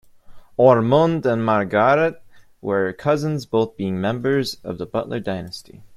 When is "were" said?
2.59-2.91